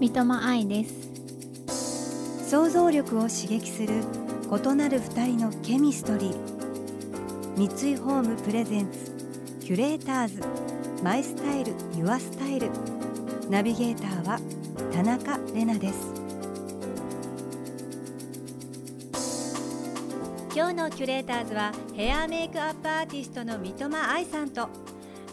[0.00, 4.02] 三笘愛です想像力を刺激する
[4.50, 7.68] 異なる二人のケミストリー。
[7.68, 9.12] 三井ホームプレゼンツ
[9.60, 10.42] キュレーターズ
[11.04, 12.70] マイスタイルユアスタイル。
[13.50, 14.40] ナビゲーターは
[14.90, 16.14] 田中れなです。
[20.56, 24.70] 今日のキュレーターズはヘアメイクアップアーティストの三笘愛さんと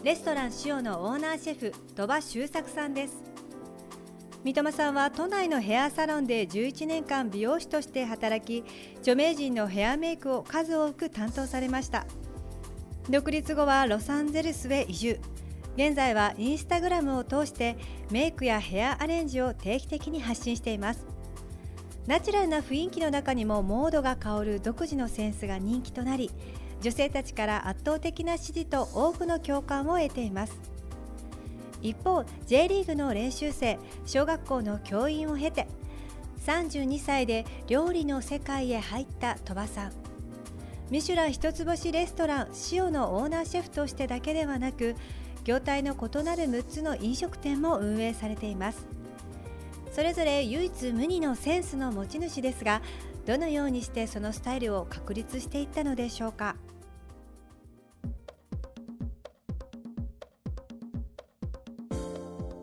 [0.04, 3.27] レストラン塩のオーナーシェフ鳥羽周作さんです。
[4.44, 8.64] 三笘さんは都内のヘアサロンで11年間美容師として働き
[8.98, 12.06] 著名人のヘアメイクを数多く担当されました。
[13.10, 15.20] 独立後はロサンゼルスへ移住。
[15.76, 17.76] 現在はインスタグラムを通して
[18.10, 21.04] メイクやヘアアレンジを定期的に発信しています。
[22.06, 26.30] ナチュラルな雰囲気の中にもモードが香る独自のセンスが人気となり
[26.80, 30.77] 女性たちから圧倒的な支持と多くの共感を得ています。
[31.82, 35.68] 一方 J リーグの練習生小学校の教員を経て
[36.46, 39.92] 32歳で料理の世界へ入った鳥羽さん。
[40.90, 44.96] ミシュラン一つ星レストラン塩のオーナーシェフとしてだけではなく
[45.44, 48.86] 業態の異なる6つの飲食店も運営されています。
[49.92, 52.82] それぞれ唯一無二のセンスの持ち主ですが
[53.26, 56.56] どのようにしてそのスタイルを確立していったのでしょうか。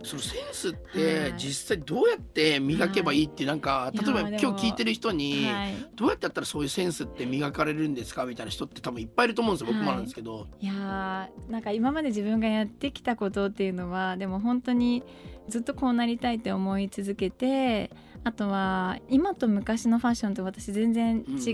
[0.06, 5.47] そのセンスって実際どうやって磨けばいいってなんか、例えば今日聞いてる人に
[5.95, 9.73] どうやってやったらそういうセンスって磨かれるんですかみたいな人って多分いっぱいいると思うんですよ。
[9.73, 10.47] 僕もなんですけど。
[10.59, 10.66] い。
[10.66, 15.03] やなんか今まで自分がやってきたことっていうのはでも本当に
[15.47, 17.91] ずっとこうなりたいって思い続けて
[18.24, 21.51] あとは今と昔のファッションって私全然違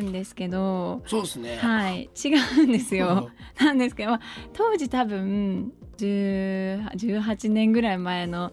[0.00, 1.56] うんですけど、うん、そうですね。
[1.56, 2.08] はい。
[2.14, 3.30] 違うんですよ、
[3.60, 4.20] なんですけど、まあ、
[4.54, 8.52] 当時多分18年ぐらい前の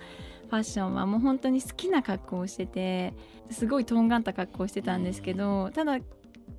[0.50, 3.14] ファッションはもう本当に好きな格好をしてて
[3.52, 6.00] すごいとんがった格好をしてたんですけどただ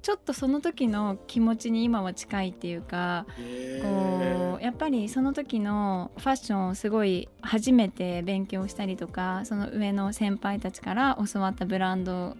[0.00, 3.26] ちょっとその時の気持ちに今は近いっていうか
[3.82, 12.36] こうやっぱりその時のファッションをすごい初めて勉強したりとかその上の先輩たちから教わったブランド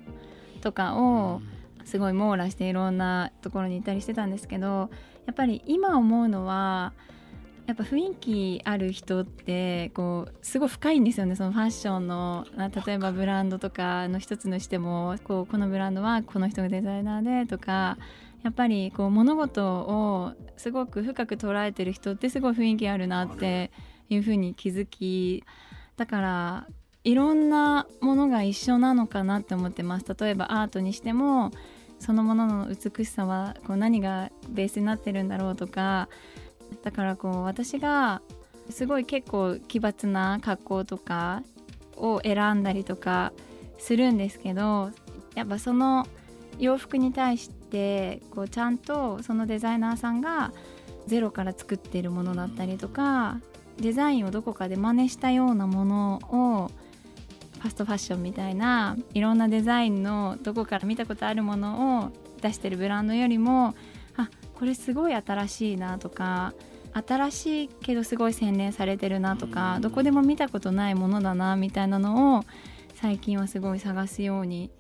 [0.61, 1.41] とかを
[1.85, 4.91] すごい網羅していろんなところに行ったりしてたんですけど
[5.27, 6.93] やっぱり今思うのは
[7.73, 11.37] やっぱ雰囲気ある人ってこうすごい深いんですよね。
[11.37, 12.47] そのファッションの
[12.87, 17.97] 例えばブランドとかの一つのしてもこうこのブランドはこの人がデザイナーでとか
[18.43, 23.71] やっぱりこう物事をすごく深く捉えてる人ってすごい雰囲気あるなって
[24.11, 25.43] いうふうに気づき
[25.97, 26.67] だから
[27.05, 30.05] いろんなものが一緒なのかなって思ってます。
[30.21, 31.53] 例えばアートにしても
[31.99, 36.11] そのものの美しさはこう何がベースになってるんだろうとか
[36.83, 38.23] だからこう私が
[38.71, 41.43] すごい結構奇抜な格好とか
[41.97, 43.33] を選んだりとか
[43.79, 44.91] するんですけど
[45.35, 46.07] やっぱその
[46.59, 50.53] 洋服に対してこうちゃんとそのデザイナーさんが
[51.07, 53.41] ゼロから作ってるものだったりとか
[53.79, 56.71] デザインをどこかで真似したようなものを
[57.59, 62.11] ファストファッションみたいないろんなデザインのどこから見たことあるものを
[62.41, 63.75] 出してるブランドよりも
[64.17, 64.29] あ
[64.63, 66.55] これすごい新しいなとか
[66.93, 72.45] 新しいけどすごい洗練されてるなとか、どこでも見たことないものだなみたいなのを
[72.95, 74.71] 最近はすごい探すように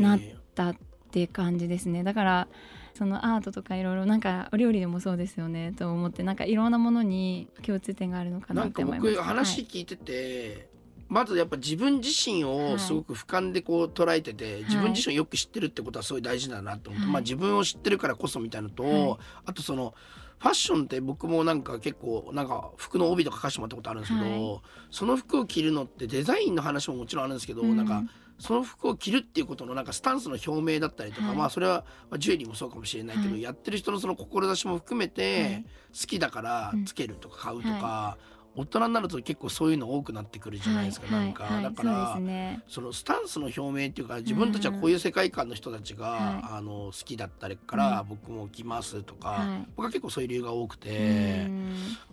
[0.00, 0.20] なっ
[0.56, 0.76] たっ
[1.12, 2.02] て感じですね。
[2.02, 2.48] だから
[2.94, 9.12] そのアートとかいろいろなんかお料理でもそうですよねと思ってなんかいろんなものに共通点があるのかなって思います。
[9.12, 10.77] 僕話聞いてて、はい
[11.08, 19.94] まずやっぱ自分自身をすごく俯瞰でこう捉えてて、はい、自分自身をよく知ってるってことはすごい大事だなと思って、はい、まあ自分を知ってるからこそみたいなのと、はい、あとその
[20.38, 24.60] ファッションって僕もなんか結構なんか服の帯とか書かせてもらったことあるんですけど、はい、
[24.90, 28.04] その服を着るのってデザインの話ももちろんあるんですけど、うん、なんか
[28.38, 31.84] その服を着るっていうことのなんかスタンスの表明だったりとか、はい、まあそれは
[32.18, 38.16] ジュエリーもそうかもしれないけど、はい、やってる人のその志も含めて好きだからつけるとか買うとか、
[38.58, 49.46] 大人になると結構そういうの多くなってくるじゃないですか、はい、なんか、はい、だから、そね、そのスタンスの表明っていうか自分たちはこういう世界観の人たちが、あの好きだったりから僕も来ますとか、
[49.76, 51.46] 僕は結構そういう理由が多くて、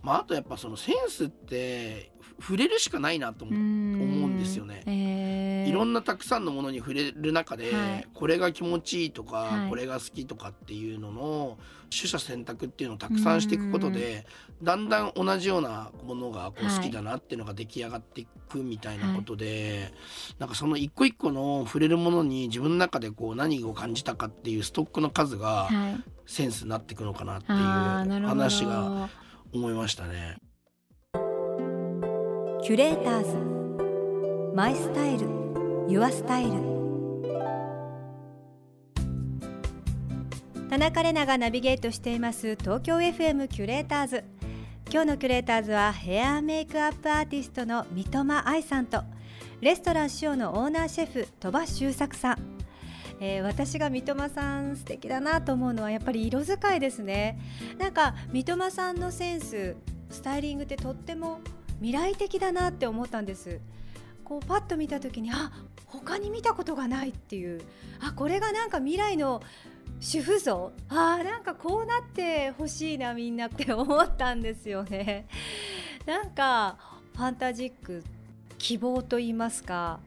[0.03, 3.95] まああとやっぱそのセンスって触れるしかないなと思うん。
[4.45, 4.83] ですよね。
[4.85, 8.07] えー、いろんなたくさんのものに触れる中で、はい。
[8.13, 9.69] これが気持ちいいとか、はい。
[9.69, 11.57] これが好きとかっていうのの
[11.95, 14.25] 取捨選択っていうのをたくさんしていくことで
[14.63, 19.93] だんだん同じようなものがこうはい好きだなっていうのが出来上がっていくみたいなことで、
[20.39, 26.03] なんかその一個一個の触れるものに自分の中でこう何を感じたかっていうストックの数がはい。
[26.27, 27.57] センスになっていくのかなっていう
[28.25, 29.09] 話が
[29.53, 30.37] 思いましたね。
[32.63, 33.55] キュレーターズ。
[34.55, 35.44] マイスタイル
[35.87, 36.51] ユアスタイル。
[40.67, 44.23] 田中れながナビゲートしています東京 FM キュレーターズ。
[44.91, 49.03] 今日のキュレーターズはヘアメイクアップアーティストの三笘愛さんと
[49.61, 52.37] レストラン塩のオーナーシェフ鳥羽周作さん。
[53.19, 57.39] えー私が三笘さん素敵だなと思うのはやっぱり色使いですね。
[57.77, 59.75] なんか三笘さんのセンス
[60.09, 61.41] スタイリングってとっても
[61.79, 63.59] 未来的だなって思ったんです。
[64.23, 65.51] こうパッと見た時にあ
[65.95, 67.61] 他に見たことがないっていう。
[67.99, 69.41] あこれがなんか未来の
[69.99, 70.71] 主婦像？
[70.89, 75.27] あーなんかこうなってほしいなみんなって思ったんですよね。
[76.05, 76.77] なんか
[77.15, 78.03] ファンタジック
[78.57, 79.99] 希望と言いますか。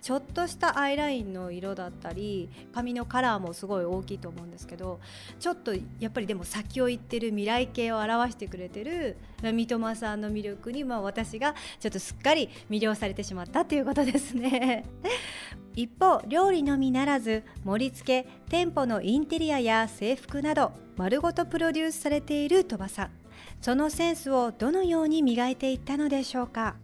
[0.00, 5.00] ちょっとしたアイラインの色だったり髪のカラーもすごい大きいと思うんですけど
[5.40, 14.84] ちょっとやっぱりでも先を行ってる未来系を表してくれてる三笘さんの魅力に、まあ、私がちょっとすっかり魅了されてしまったということですね。
[15.74, 23.10] 一方料理のみならず盛り付け店舗のインテリアや制服など丸ごとプロデュースされている鳥羽さん。
[23.60, 26.76] そのセンスをどのように磨いていったのでしょうか？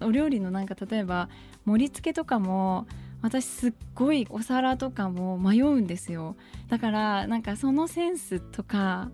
[0.00, 1.28] お料理のなんか例えば
[1.66, 2.86] 盛り付けとかも
[3.20, 6.36] 私すっごいお皿とかも迷うんですよ。
[6.68, 9.10] だからなんかそのセンスとか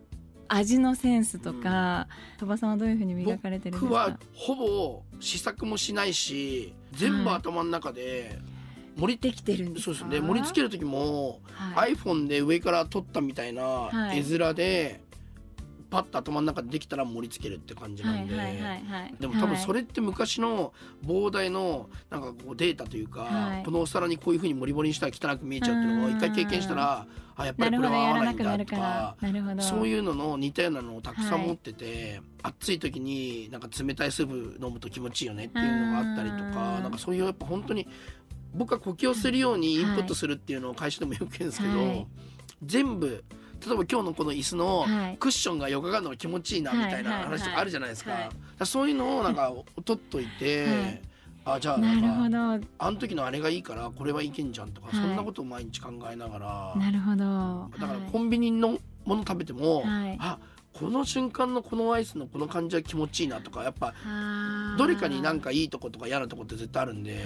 [0.48, 2.08] 味のセンスとか
[2.38, 8.38] 鳥羽、さんはどういうふうに磨かれてるんです僕はかほぼ試作もしないし全部はい頭の中で
[8.98, 9.96] 盛りできてるんですか？
[9.96, 10.26] そうですね。
[10.26, 11.94] 盛り付ける時も、はい。
[11.94, 15.00] iPhone で上から撮ったみたいなはい絵面で、
[15.92, 20.72] パッと頭の中でできたら盛り付けるって感じなんで、はいはいはいはいでも多分それ、れって昔の
[21.04, 23.62] 膨大のなんかこうデータというか、はい。
[23.62, 27.06] このお皿にこういうふうに盛り盛りにしたら汚く見えちゃうっていうのを一回経験したら
[27.36, 29.16] あやっぱりこれは合わないんだとか
[29.60, 36.82] そういうのの似たようなのをたくさんはい持ってて、暑い時になんか冷たいスープ飲むと気持ちいいよねっていうのがあったりとかうん。
[36.82, 37.86] なんかそういうやっぱ本当に
[38.54, 42.06] 僕は呼吸をするようにインプットするっていうのを会社でもよく言うんですけど、はい。
[42.64, 43.24] 全部
[43.64, 45.16] 例えば今日のこの椅子のはい。
[45.18, 48.30] クッションがよかがるのが気持ちいいなみたいな話とかあるじゃないですか,、は
[48.60, 48.66] い。
[48.66, 49.52] そういうのをなんか
[49.84, 51.02] 取っといて、はい。
[51.44, 55.06] あじゃあなるほなんかどあの時のあれがいいからこれはいけんじゃんとか、はい。
[55.08, 56.74] そんなことを毎日考えながら。
[56.76, 57.78] なるほど。
[57.78, 58.10] だからはい。
[58.10, 60.16] コンビニのもの食べても、はい。
[60.20, 60.38] あ
[60.82, 63.94] この瞬間のこのアイスのこの感じは気持ちいいなとかやっぱ
[64.78, 67.22] どれかになんかいいとことか嫌なとこって絶対あるんで、はい。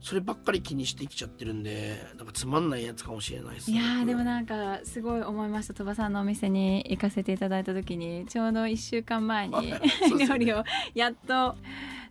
[0.00, 3.70] そればっかり気にして生きちゃってるんでなんかつまんないやつかもしれないです。
[3.70, 9.80] いやーでもななんかすごい思いました鳥羽さんのお店に行かせていただいた時にちょうど1週間前に ね。
[10.28, 10.62] 料理を
[10.94, 11.56] やっと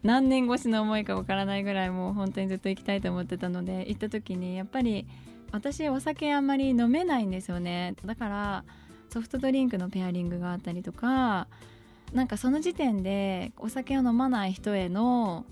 [0.03, 5.07] 何年越しの思いかわからないぐらいもう本当にずっと行きたいと思ってたので行った時にやっぱり
[5.51, 7.95] 私お酒あんまり飲めないんですよね。
[8.03, 8.63] だから
[9.15, 11.47] ソフトドリンクのペアリングがあったりとか
[12.11, 15.45] なんかその時点でお酒を飲まない人への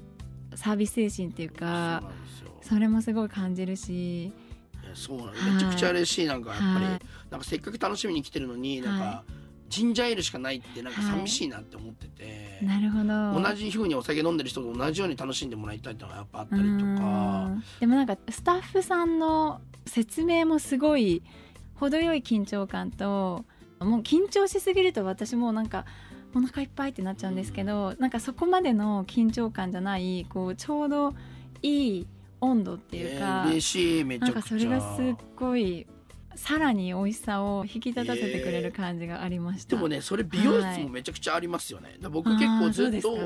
[0.54, 2.04] サービス精神っていうか
[2.62, 4.34] それもすごい感じるし
[4.93, 6.27] そうなんはいめちゃくちゃ嬉しい。
[6.27, 7.01] なんかやっぱり、はい。
[7.32, 9.24] なんかせっかく楽しみに来てるのになんか、は
[9.70, 13.41] ジンジャーエールしかないってなんか寂しいなって思ってて、なるほど。
[13.41, 17.63] 同じ風にお酒飲んでる人と同じように楽しんでもらいたいっていうのがやっぱあったりとうかん。
[17.79, 21.24] でもなんかスタッフさんの説明もすごい
[21.75, 23.46] 程よい緊張感と
[23.83, 25.85] もう緊張しすぎると私もうなんか
[26.35, 31.13] お腹いっぱいってなっちゃうんですけど、なんかそこまでの緊張感じゃないこうちょうど
[31.61, 32.07] いい
[32.41, 35.85] 温度っていうか、えー嬉しいめちなんかそれがすっごい
[36.35, 39.75] さらに美味しさを引き立たせてくれる感じがありました。
[39.75, 43.19] でもねそれ美容室もめちゃくちゃありますよね、だから僕結構ずっとい。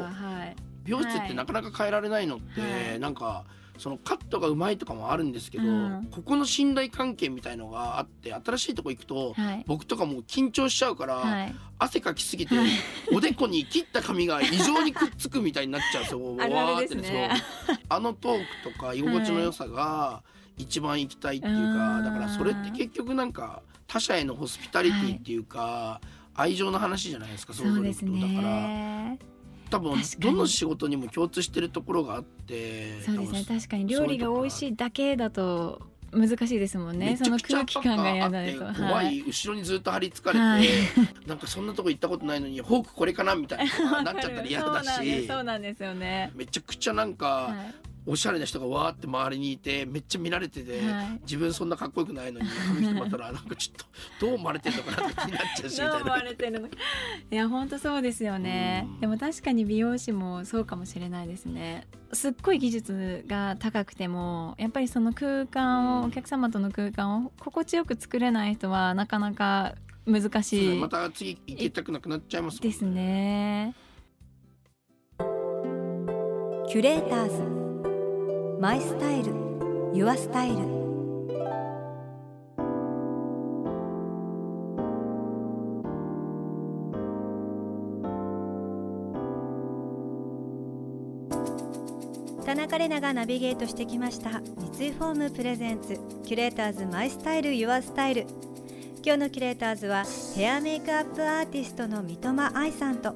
[0.83, 2.99] 美容室ってなかなか変えられないのって、はい。
[2.99, 3.45] なんか
[3.77, 6.07] そのカットがうまいとかもあるんですけど、うん。
[6.11, 9.63] ここの信頼関係みたいのがあって新しいとこ行くと、はい。
[9.67, 11.55] 僕とかもう緊張しちゃうから、はい。
[11.79, 12.69] 汗かきすぎて、はい。
[13.13, 16.35] おでこに切った髪が異常にくっつくみたいになっちゃうんですよ。
[16.37, 17.29] わーってね
[17.89, 20.23] あのトークとか居心地の良さが
[20.57, 26.01] 一番行きたいっていうか、はいだからそれって結局なんか他者へのホスピタリティっていうか、
[26.35, 29.19] 愛情の話じゃないですか想像そうです力とだからね。
[29.69, 33.45] 多分どの仕事にも共通してるところがあってそうですね。
[33.47, 33.87] 確かに。
[33.87, 35.81] 料理が美味しいだけだと
[36.11, 37.17] 難しいですもんね。
[37.17, 41.27] その空気感が嫌だあと怖い後ろにずっと張り付かれて、はい。
[41.27, 45.21] なんかそんなとこ行ったことないのにフォークこれかなみたいななっちゃったら嫌だ そうなんです。
[45.21, 46.31] しそうなんですよね。
[46.35, 51.19] めちゃくちゃなんか、はいおしゃれな人がわーって周りにいてめっちゃ見られてて、はい。
[51.23, 53.85] 自分そんなかっこよくないのにこの人またらなんかちょっと
[54.25, 56.01] どう思われてるのかなって気になっちゃうしみどうたいな。
[56.01, 56.77] 思われてるのか。
[57.29, 58.87] いや本当そうですよね。
[58.87, 58.99] うん。
[59.01, 61.85] でも確かに美容師もそうかもしれないですね。
[62.13, 72.69] すっごい技術が高くてもやっぱりその空間を、うんお客様との空間を心地よく作れない人はなかなか難しいまた次行きたくなくなっちゃいますもんね。
[72.69, 73.75] ですね。
[76.69, 77.66] キュレーターズ
[78.59, 79.33] マイスタイル
[79.93, 80.55] ユアスタイル。
[92.43, 94.41] 田中れながナビゲートしてきました
[94.77, 98.25] 三井フォームプレゼンツキュレーターズマイスタイルユアスタイル。
[99.05, 100.03] 今日のキュレーターズは
[100.35, 103.13] ヘアメイクアップアーティストの三笘愛さんと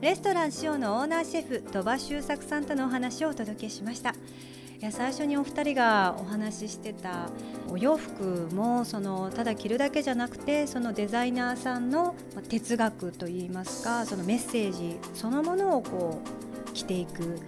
[0.00, 4.16] レストラン塩のオーナーシェフ鳥羽周作さんとのお話をお届けしました。
[4.84, 7.30] いや最初にお二人がお話ししてた
[7.70, 12.14] お洋服もそのただ着るだけじゃなくてそのデザイナーさんの
[12.50, 16.20] 哲学といいますかそのメッセージそのものをこ
[16.68, 17.40] う着ていく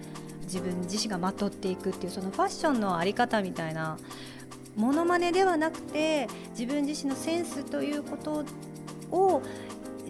[0.45, 3.99] 自分自身がまとっていくっていうそのファッションのあり方みたいな
[4.75, 6.27] モノマネではなくて
[6.57, 8.45] 自分自身のセンスということ
[9.11, 9.43] を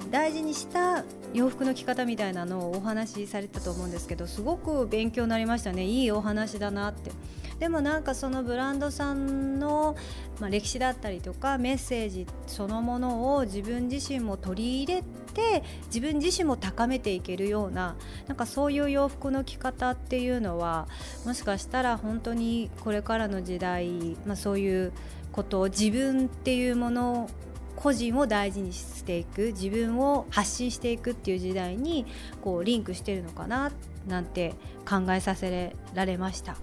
[0.09, 1.03] 大事にした
[1.37, 5.85] 洋服の着方みたいなのをお話しされたと思うんですけどすごく勉強になりましたね。
[5.85, 7.11] いいお話だなって。
[7.59, 9.95] でもなんかそのブランドさんの、
[10.39, 15.03] まあ、歴史だったりとかメッセージそのものを自分自身も取り入れ
[15.33, 17.95] て自分自身も高めていけるような
[18.27, 20.87] なんかそういう洋服の着方っていうのは
[21.25, 24.91] もしかしたら本当にこれからの時代、まあ、そういう
[25.31, 27.29] ことを自分っていうもの
[27.77, 32.05] 個人を大事にしていく自分を発信していくっていう時代に
[32.41, 33.71] こうリンクしてるのかな
[34.07, 34.55] なんて
[34.87, 36.57] 考えさせられました。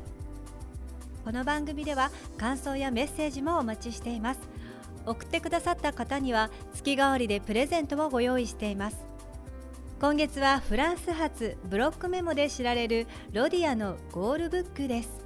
[1.24, 4.40] この番組では感想やメッセージもお待ちしています。
[5.06, 9.06] 送ってくださった方には月替わりでプレゼントをご用意しています。
[10.00, 15.23] 今月はフランス発ブロックメモで知られる RHODIA のゴールブックです。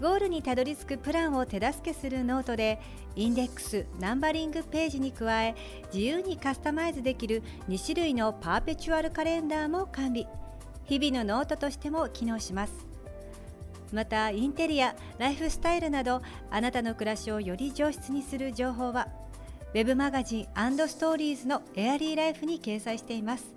[0.00, 2.80] ゴールにたどり着くプランを手助けするノートで
[3.16, 5.54] インデックスナンバリングページに加え
[5.92, 10.26] 自由にカスタマイズできる2種類のパーペチュアルカレンダーも完備。
[10.84, 12.72] 日々のノートとしても機能します。
[13.92, 19.08] またインテリアライフスタイルなどあなたの暮らしをより上質にする情報は
[19.74, 20.44] ウェブマガジン
[20.88, 23.52] ストーリーズのエアリーライフに掲載しています。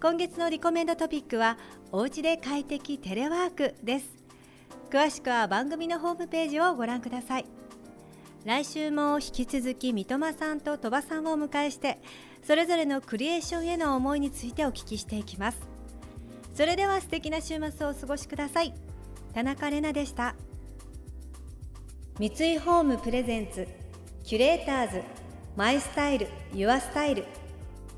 [0.00, 1.58] 今月のリコメンドトピックは
[1.92, 4.17] おうちで快適テレワークです。
[4.90, 7.44] 詳しくは番組のホームページをご覧ください。
[8.46, 11.98] 来週も引き続き三笘さんと鳥羽さんをお迎えして
[12.42, 15.58] それぞれのクリエーションへの思いについてお聞きしていきます。
[16.54, 18.72] それでは素敵な週末をお過ごしください。
[19.34, 20.34] 田中れなでした。
[22.18, 23.68] 三井ホームプレゼンツ
[24.24, 25.02] キュレーターズ
[25.54, 27.26] マイスタイルユアスタイル。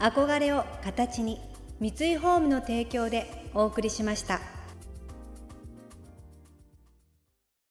[0.01, 1.41] 憧れを形に
[1.79, 4.60] 三井ホームの提供でお送りしました。